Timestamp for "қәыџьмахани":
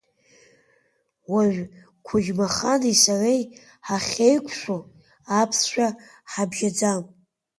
2.05-2.95